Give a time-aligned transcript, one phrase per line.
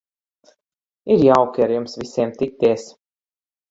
[1.17, 2.93] Ir jauki ar jums visiem tikties.